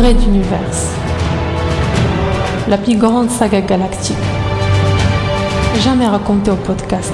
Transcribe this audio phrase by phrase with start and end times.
[0.00, 0.94] Raid Universe.
[2.68, 4.16] La plus grande saga galactique.
[5.84, 7.12] Jamais racontée au podcast.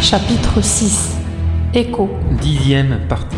[0.00, 1.16] Chapitre 6.
[1.74, 2.08] Echo.
[2.40, 3.36] Dixième partie.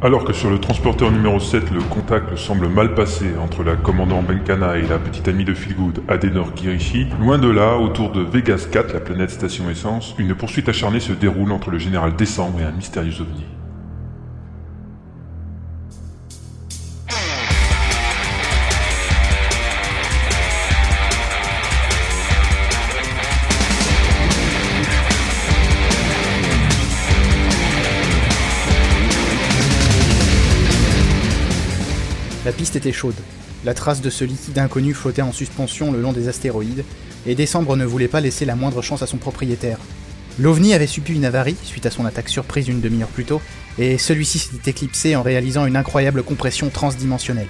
[0.00, 4.22] Alors que sur le transporteur numéro 7, le contact semble mal passé entre la commandant
[4.22, 8.68] Benkana et la petite amie de Feelgood, Adenor Kirishi, loin de là, autour de Vegas
[8.70, 12.64] 4, la planète station essence, une poursuite acharnée se déroule entre le général Décembre et
[12.64, 13.44] un mystérieux ovni.
[32.44, 33.14] La piste était chaude.
[33.64, 36.84] La trace de ce liquide inconnu flottait en suspension le long des astéroïdes,
[37.24, 39.78] et Décembre ne voulait pas laisser la moindre chance à son propriétaire.
[40.40, 43.40] L'OVNI avait subi une avarie suite à son attaque surprise une demi-heure plus tôt,
[43.78, 47.46] et celui-ci s'était éclipsé en réalisant une incroyable compression transdimensionnelle.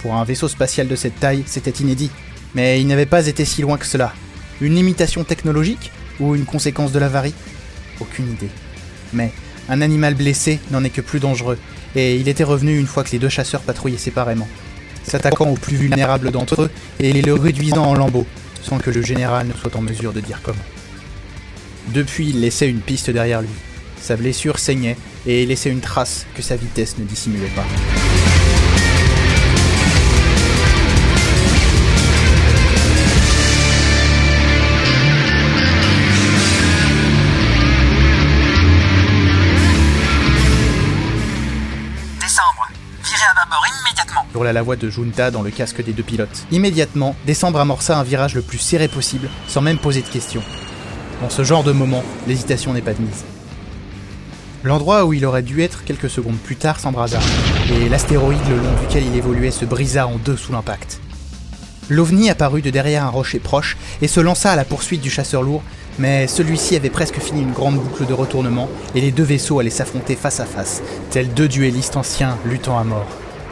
[0.00, 2.10] Pour un vaisseau spatial de cette taille, c'était inédit,
[2.54, 4.14] mais il n'avait pas été si loin que cela.
[4.62, 7.34] Une limitation technologique ou une conséquence de l'avarie?
[8.00, 8.50] Aucune idée.
[9.12, 9.32] Mais
[9.68, 11.58] un animal blessé n'en est que plus dangereux,
[11.94, 14.48] et il était revenu une fois que les deux chasseurs patrouillaient séparément,
[15.02, 18.26] s'attaquant aux plus vulnérables d'entre eux et les le réduisant en lambeaux,
[18.62, 20.58] sans que le général ne soit en mesure de dire comment.
[21.88, 23.48] Depuis, il laissait une piste derrière lui.
[24.00, 27.64] Sa blessure saignait et laissait une trace que sa vitesse ne dissimulait pas.
[44.44, 46.46] La voix de Junta dans le casque des deux pilotes.
[46.50, 50.42] Immédiatement, Décembre amorça un virage le plus serré possible, sans même poser de questions.
[51.20, 53.24] Dans ce genre de moment, l'hésitation n'est pas de mise.
[54.64, 57.20] L'endroit où il aurait dû être quelques secondes plus tard s'embrasa,
[57.70, 61.00] et l'astéroïde le long duquel il évoluait se brisa en deux sous l'impact.
[61.88, 65.42] L'OVNI apparut de derrière un rocher proche et se lança à la poursuite du chasseur
[65.42, 65.62] lourd,
[65.98, 69.70] mais celui-ci avait presque fini une grande boucle de retournement et les deux vaisseaux allaient
[69.70, 73.06] s'affronter face à face, tels deux duellistes anciens luttant à mort.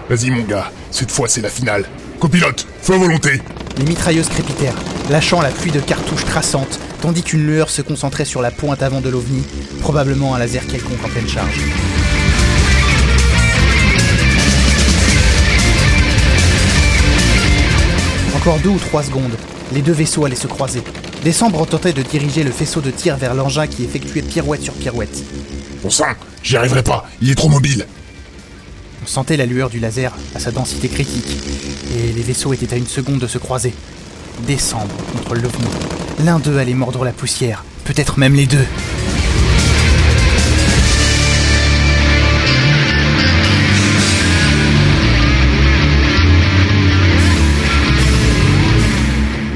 [0.08, 1.84] Vas-y mon gars, cette fois c'est la finale.
[2.20, 3.42] Copilote, feu à volonté
[3.76, 4.76] Les mitrailleuses crépitèrent,
[5.10, 9.00] lâchant la pluie de cartouches traçantes, tandis qu'une lueur se concentrait sur la pointe avant
[9.00, 9.42] de l'OVNI,
[9.80, 11.58] probablement un laser quelconque en pleine charge.
[18.36, 19.36] Encore deux ou trois secondes,
[19.72, 20.84] les deux vaisseaux allaient se croiser.
[21.24, 25.24] Décembre tentait de diriger le faisceau de tir vers l'engin qui effectuait pirouette sur pirouette.
[25.82, 26.04] Bon sang,
[26.44, 27.86] j'y arriverai pas, il est trop mobile.
[29.06, 31.38] On sentait la lueur du laser à sa densité critique,
[31.96, 33.72] et les vaisseaux étaient à une seconde de se croiser.
[34.48, 35.64] Décembre contre l'OVNI.
[36.24, 38.66] L'un d'eux allait mordre la poussière, peut-être même les deux.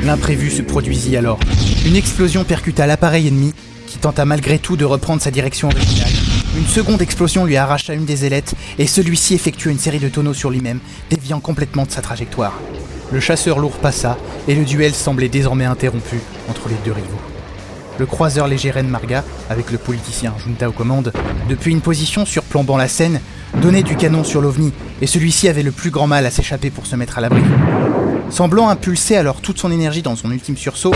[0.05, 1.41] L'imprévu se produisit alors.
[1.84, 3.53] Une explosion percuta l'appareil ennemi,
[4.00, 6.12] tenta malgré tout de reprendre sa direction originale.
[6.56, 10.34] Une seconde explosion lui arracha une des ailettes, et celui-ci effectua une série de tonneaux
[10.34, 10.81] sur lui-même,
[11.11, 12.59] déviant complètement de sa trajectoire.
[13.12, 14.16] Le chasseur lourd passa,
[14.49, 17.21] et le duel semblait désormais interrompu entre les deux rivaux.
[17.99, 21.12] Le croiseur léger Ren Marga, avec le politicien Junta aux commandes,
[21.49, 23.21] depuis une position surplombant la scène,
[23.61, 24.72] donnait du canon sur l'OVNI,
[25.03, 27.43] et celui-ci avait le plus grand mal à s'échapper pour se mettre à l'abri.
[28.31, 30.94] Semblant impulser alors toute son énergie dans son ultime sursaut,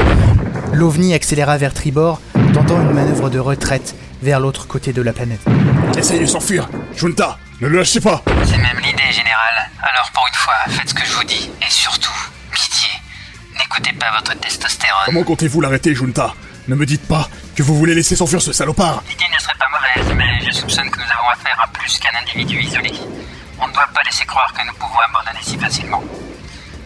[0.73, 2.21] l'OVNI accéléra vers tribord,
[2.55, 5.41] tentant une manœuvre de retraite vers l'autre côté de la planète.
[5.99, 9.71] Essaye de s'enfuir Junta, ne le lâchez pas C'est même l'idée, général.
[9.83, 11.51] Alors pour une fois, faites ce que je vous dis.
[11.61, 12.15] Et surtout,
[12.53, 12.91] pitié,
[13.59, 15.03] n'écoutez pas votre testostérone.
[15.07, 16.33] Comment comptez-vous l'arrêter, Junta?
[16.69, 19.67] Ne me dites pas que vous voulez laisser s'enfuir ce salopard L'idée ne serait pas
[19.75, 22.93] mauvaise, mais je soupçonne que nous avons affaire à plus qu'un individu isolé.
[23.61, 26.03] On ne doit pas laisser croire que nous pouvons abandonner si facilement.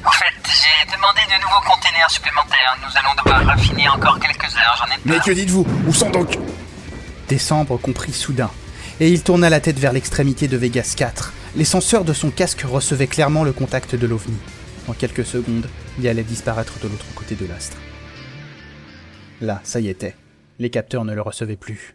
[0.04, 2.76] En fait, j'ai demandé de nouveaux containers supplémentaires.
[2.82, 5.66] Nous allons devoir raffiner encore quelques heures, j'en ai Mais que dites-vous?
[5.86, 6.38] Où sont donc?
[7.28, 8.50] Décembre comprit soudain,
[9.00, 11.32] et il tourna la tête vers l'extrémité de Vegas 4.
[11.56, 14.38] Les senseurs de son casque recevaient clairement le contact de l'OVNI.
[14.88, 15.68] En quelques secondes,
[15.98, 17.76] il allait disparaître de l'autre côté de l'astre.
[19.40, 20.16] Là, ça y était.
[20.58, 21.94] Les capteurs ne le recevaient plus.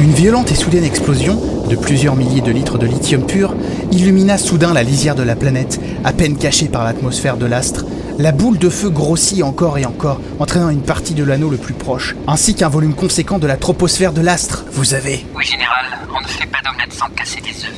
[0.00, 3.56] Une violente et soudaine explosion, de plusieurs milliers de litres de lithium pur,
[3.90, 7.84] illumina soudain la lisière de la planète, à peine cachée par l'atmosphère de l'astre.
[8.16, 11.74] La boule de feu grossit encore et encore, entraînant une partie de l'anneau le plus
[11.74, 14.64] proche, ainsi qu'un volume conséquent de la troposphère de l'astre.
[14.70, 15.26] Vous avez...
[15.34, 15.86] Oui, général,
[16.16, 17.74] on ne fait pas d'omelette sans casser des œufs.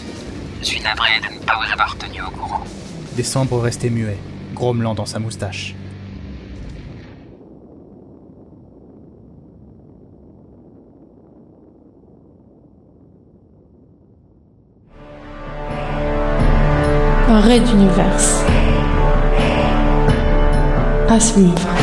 [0.60, 2.64] Je suis navré de ne pas vous avoir tenu au courant.
[3.16, 4.18] Décembre restait muet,
[4.54, 5.74] grommelant dans sa moustache.
[17.42, 18.44] Red Universe.
[21.08, 21.79] À suivre.